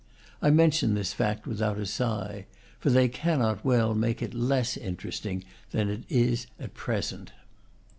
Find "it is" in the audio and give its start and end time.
5.91-6.47